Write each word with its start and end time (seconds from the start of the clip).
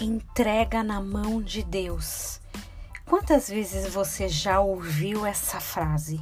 entrega 0.00 0.82
na 0.82 1.00
mão 1.00 1.40
de 1.40 1.62
Deus. 1.62 2.40
Quantas 3.04 3.48
vezes 3.48 3.92
você 3.92 4.28
já 4.28 4.60
ouviu 4.60 5.24
essa 5.24 5.60
frase? 5.60 6.20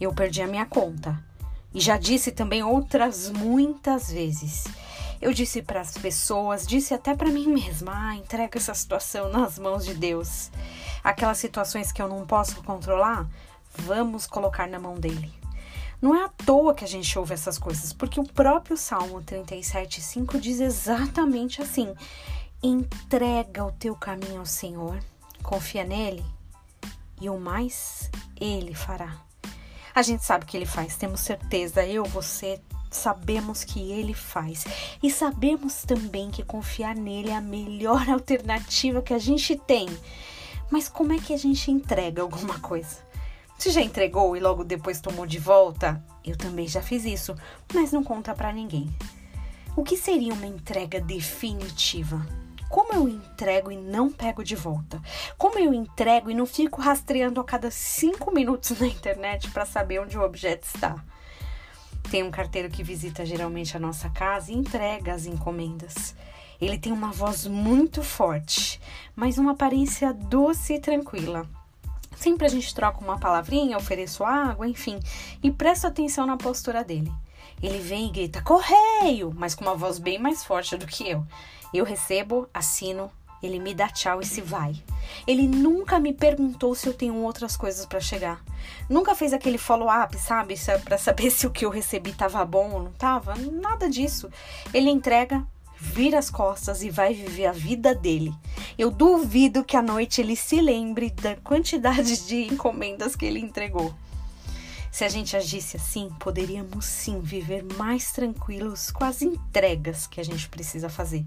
Eu 0.00 0.12
perdi 0.12 0.42
a 0.42 0.46
minha 0.46 0.66
conta. 0.66 1.22
E 1.72 1.80
já 1.80 1.96
disse 1.96 2.30
também 2.30 2.62
outras 2.62 3.30
muitas 3.30 4.10
vezes. 4.10 4.64
Eu 5.20 5.32
disse 5.32 5.62
para 5.62 5.80
as 5.80 5.96
pessoas, 5.96 6.66
disse 6.66 6.94
até 6.94 7.16
para 7.16 7.30
mim 7.30 7.48
mesma: 7.48 7.92
ah, 8.10 8.14
entrega 8.14 8.58
essa 8.58 8.74
situação 8.74 9.28
nas 9.28 9.58
mãos 9.58 9.84
de 9.84 9.94
Deus. 9.94 10.50
Aquelas 11.02 11.38
situações 11.38 11.90
que 11.90 12.00
eu 12.00 12.08
não 12.08 12.24
posso 12.26 12.62
controlar, 12.62 13.26
vamos 13.76 14.26
colocar 14.26 14.68
na 14.68 14.78
mão 14.78 14.94
dele. 14.94 15.32
Não 16.00 16.14
é 16.14 16.24
à 16.24 16.28
toa 16.28 16.74
que 16.74 16.84
a 16.84 16.88
gente 16.88 17.18
ouve 17.18 17.32
essas 17.32 17.58
coisas, 17.58 17.92
porque 17.92 18.20
o 18.20 18.24
próprio 18.24 18.76
Salmo 18.76 19.22
37,5 19.22 20.38
diz 20.38 20.60
exatamente 20.60 21.62
assim: 21.62 21.94
entrega 22.66 23.62
o 23.62 23.72
teu 23.72 23.94
caminho 23.94 24.38
ao 24.38 24.46
Senhor, 24.46 24.98
confia 25.42 25.84
nele 25.84 26.24
e 27.20 27.28
o 27.28 27.38
mais 27.38 28.10
ele 28.40 28.74
fará. 28.74 29.20
A 29.94 30.00
gente 30.00 30.24
sabe 30.24 30.46
que 30.46 30.56
ele 30.56 30.64
faz, 30.64 30.96
temos 30.96 31.20
certeza, 31.20 31.84
eu, 31.84 32.04
você, 32.04 32.58
sabemos 32.90 33.64
que 33.64 33.92
ele 33.92 34.14
faz. 34.14 34.64
E 35.02 35.10
sabemos 35.10 35.82
também 35.82 36.30
que 36.30 36.42
confiar 36.42 36.96
nele 36.96 37.28
é 37.28 37.36
a 37.36 37.40
melhor 37.40 38.08
alternativa 38.08 39.02
que 39.02 39.12
a 39.12 39.18
gente 39.18 39.56
tem. 39.56 39.86
Mas 40.70 40.88
como 40.88 41.12
é 41.12 41.18
que 41.18 41.34
a 41.34 41.38
gente 41.38 41.70
entrega 41.70 42.22
alguma 42.22 42.58
coisa? 42.60 43.04
Você 43.58 43.70
já 43.70 43.82
entregou 43.82 44.36
e 44.36 44.40
logo 44.40 44.64
depois 44.64 45.02
tomou 45.02 45.26
de 45.26 45.38
volta? 45.38 46.02
Eu 46.24 46.36
também 46.36 46.66
já 46.66 46.82
fiz 46.82 47.04
isso, 47.04 47.36
mas 47.74 47.92
não 47.92 48.02
conta 48.02 48.34
para 48.34 48.52
ninguém. 48.52 48.92
O 49.76 49.84
que 49.84 49.98
seria 49.98 50.32
uma 50.32 50.46
entrega 50.46 50.98
definitiva? 50.98 52.26
Como 52.68 52.92
eu 52.92 53.08
entrego 53.08 53.70
e 53.70 53.76
não 53.76 54.10
pego 54.10 54.42
de 54.42 54.56
volta? 54.56 55.00
Como 55.38 55.58
eu 55.58 55.72
entrego 55.72 56.30
e 56.30 56.34
não 56.34 56.46
fico 56.46 56.80
rastreando 56.80 57.40
a 57.40 57.44
cada 57.44 57.70
cinco 57.70 58.32
minutos 58.32 58.78
na 58.80 58.86
internet 58.86 59.50
para 59.50 59.64
saber 59.64 60.00
onde 60.00 60.18
o 60.18 60.22
objeto 60.22 60.66
está? 60.66 60.96
Tem 62.10 62.22
um 62.22 62.30
carteiro 62.30 62.68
que 62.68 62.82
visita 62.82 63.24
geralmente 63.24 63.76
a 63.76 63.80
nossa 63.80 64.10
casa 64.10 64.52
e 64.52 64.54
entrega 64.54 65.14
as 65.14 65.26
encomendas. 65.26 66.14
Ele 66.60 66.78
tem 66.78 66.92
uma 66.92 67.10
voz 67.10 67.46
muito 67.46 68.02
forte, 68.02 68.80
mas 69.14 69.38
uma 69.38 69.52
aparência 69.52 70.12
doce 70.12 70.74
e 70.74 70.80
tranquila. 70.80 71.48
Sempre 72.16 72.46
a 72.46 72.48
gente 72.48 72.74
troca 72.74 73.00
uma 73.00 73.18
palavrinha, 73.18 73.76
ofereço 73.76 74.24
água, 74.24 74.68
enfim, 74.68 75.00
e 75.42 75.50
presto 75.50 75.86
atenção 75.86 76.26
na 76.26 76.36
postura 76.36 76.84
dele. 76.84 77.12
Ele 77.62 77.78
vem 77.78 78.06
e 78.06 78.10
grita 78.10 78.42
correio, 78.42 79.32
mas 79.36 79.54
com 79.54 79.64
uma 79.64 79.74
voz 79.74 79.98
bem 79.98 80.18
mais 80.18 80.44
forte 80.44 80.76
do 80.76 80.86
que 80.86 81.08
eu. 81.08 81.24
Eu 81.72 81.84
recebo, 81.84 82.48
assino, 82.52 83.10
ele 83.42 83.58
me 83.58 83.74
dá 83.74 83.88
tchau 83.88 84.20
e 84.20 84.26
se 84.26 84.40
vai. 84.40 84.74
Ele 85.26 85.46
nunca 85.46 85.98
me 85.98 86.12
perguntou 86.12 86.74
se 86.74 86.86
eu 86.86 86.94
tenho 86.94 87.16
outras 87.16 87.56
coisas 87.56 87.84
para 87.84 88.00
chegar. 88.00 88.42
Nunca 88.88 89.14
fez 89.14 89.32
aquele 89.32 89.58
follow-up, 89.58 90.16
sabe? 90.18 90.54
Para 90.84 90.98
saber 90.98 91.28
se 91.30 91.46
o 91.46 91.50
que 91.50 91.64
eu 91.64 91.70
recebi 91.70 92.12
tava 92.12 92.44
bom 92.44 92.70
ou 92.70 92.82
não 92.84 92.92
tava. 92.92 93.34
Nada 93.34 93.88
disso. 93.88 94.30
Ele 94.72 94.88
entrega, 94.88 95.46
vira 95.76 96.18
as 96.18 96.30
costas 96.30 96.82
e 96.82 96.90
vai 96.90 97.12
viver 97.12 97.46
a 97.46 97.52
vida 97.52 97.94
dele. 97.94 98.32
Eu 98.78 98.90
duvido 98.90 99.64
que 99.64 99.76
à 99.76 99.82
noite 99.82 100.20
ele 100.20 100.36
se 100.36 100.60
lembre 100.60 101.10
da 101.10 101.36
quantidade 101.36 102.26
de 102.26 102.44
encomendas 102.44 103.14
que 103.14 103.26
ele 103.26 103.40
entregou. 103.40 103.94
Se 104.94 105.04
a 105.04 105.08
gente 105.08 105.36
agisse 105.36 105.76
assim, 105.76 106.08
poderíamos 106.20 106.84
sim 106.84 107.20
viver 107.20 107.64
mais 107.76 108.12
tranquilos 108.12 108.92
com 108.92 109.02
as 109.02 109.22
entregas 109.22 110.06
que 110.06 110.20
a 110.20 110.24
gente 110.24 110.48
precisa 110.48 110.88
fazer. 110.88 111.26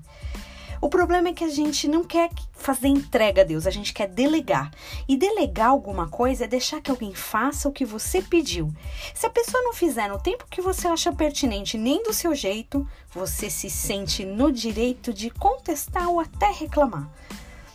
O 0.80 0.88
problema 0.88 1.28
é 1.28 1.34
que 1.34 1.44
a 1.44 1.50
gente 1.50 1.86
não 1.86 2.02
quer 2.02 2.30
fazer 2.54 2.88
entrega 2.88 3.42
a 3.42 3.44
Deus, 3.44 3.68
a 3.68 3.70
gente 3.70 3.94
quer 3.94 4.08
delegar. 4.08 4.72
E 5.06 5.18
delegar 5.18 5.68
alguma 5.68 6.08
coisa 6.08 6.46
é 6.46 6.48
deixar 6.48 6.80
que 6.80 6.90
alguém 6.90 7.14
faça 7.14 7.68
o 7.68 7.74
que 7.74 7.84
você 7.84 8.22
pediu. 8.22 8.74
Se 9.14 9.26
a 9.26 9.30
pessoa 9.30 9.62
não 9.62 9.74
fizer 9.74 10.08
no 10.08 10.18
tempo 10.18 10.48
que 10.50 10.62
você 10.62 10.88
acha 10.88 11.12
pertinente, 11.12 11.78
nem 11.78 12.02
do 12.04 12.14
seu 12.14 12.34
jeito, 12.34 12.88
você 13.14 13.50
se 13.50 13.70
sente 13.70 14.24
no 14.24 14.50
direito 14.50 15.14
de 15.14 15.30
contestar 15.30 16.08
ou 16.08 16.22
até 16.22 16.54
reclamar. 16.54 17.12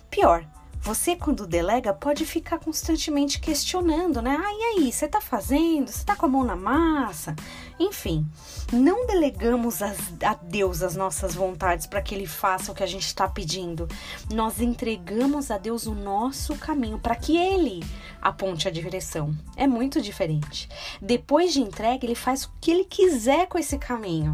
Pior, 0.08 0.42
você, 0.82 1.14
quando 1.14 1.46
delega, 1.46 1.94
pode 1.94 2.26
ficar 2.26 2.58
constantemente 2.58 3.38
questionando, 3.38 4.20
né? 4.20 4.36
Ah, 4.36 4.52
e 4.52 4.80
aí, 4.80 4.92
você 4.92 5.06
tá 5.06 5.20
fazendo? 5.20 5.88
Você 5.88 6.04
tá 6.04 6.16
com 6.16 6.26
a 6.26 6.28
mão 6.28 6.42
na 6.42 6.56
massa? 6.56 7.36
Enfim, 7.78 8.26
não 8.72 9.06
delegamos 9.06 9.80
as, 9.80 9.96
a 10.24 10.34
Deus 10.34 10.82
as 10.82 10.96
nossas 10.96 11.36
vontades 11.36 11.86
para 11.86 12.02
que 12.02 12.12
Ele 12.12 12.26
faça 12.26 12.72
o 12.72 12.74
que 12.74 12.82
a 12.82 12.86
gente 12.86 13.06
está 13.06 13.28
pedindo. 13.28 13.86
Nós 14.34 14.60
entregamos 14.60 15.52
a 15.52 15.56
Deus 15.56 15.86
o 15.86 15.94
nosso 15.94 16.56
caminho 16.56 16.98
para 16.98 17.14
que 17.14 17.36
Ele 17.36 17.84
aponte 18.20 18.66
a 18.66 18.70
direção. 18.70 19.32
É 19.56 19.68
muito 19.68 20.02
diferente. 20.02 20.68
Depois 21.00 21.52
de 21.52 21.60
entrega, 21.60 22.04
Ele 22.04 22.16
faz 22.16 22.44
o 22.44 22.50
que 22.60 22.72
Ele 22.72 22.84
quiser 22.84 23.46
com 23.46 23.56
esse 23.56 23.78
caminho. 23.78 24.32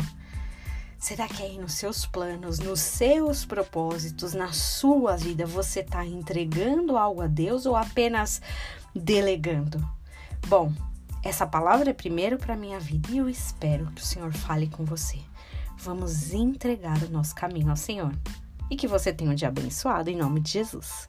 Será 0.99 1.29
que 1.29 1.43
aí 1.43 1.57
nos 1.59 1.75
seus 1.75 2.05
planos, 2.07 2.59
nos 2.59 2.81
seus 2.81 3.45
propósitos, 3.45 4.35
na 4.35 4.53
sua 4.53 5.17
vida, 5.17 5.47
você 5.47 5.81
está 5.81 6.05
entregando 6.05 6.97
algo 6.97 7.23
a 7.23 7.29
Deus 7.29 7.67
ou 7.67 7.77
apenas 7.77 8.43
delegando? 8.93 9.87
Bom, 10.49 10.73
essa 11.23 11.47
palavra 11.47 11.91
é 11.91 11.95
primeiro 11.95 12.37
para 12.37 12.57
minha 12.57 12.81
vida 12.81 13.11
e 13.13 13.19
eu 13.19 13.29
espero 13.29 13.87
que 13.93 14.03
o 14.03 14.05
Senhor 14.05 14.33
fale 14.33 14.67
com 14.67 14.85
você. 14.85 15.21
Vamos 15.77 16.33
entregar 16.35 17.01
o 17.05 17.11
nosso 17.11 17.33
caminho 17.33 17.71
ao 17.71 17.77
Senhor 17.77 18.13
e 18.69 18.77
que 18.77 18.89
você 18.89 19.13
tenha 19.13 19.31
um 19.31 19.35
dia 19.35 19.49
abençoado 19.49 20.11
em 20.11 20.17
nome 20.17 20.41
de 20.41 20.51
Jesus. 20.51 21.09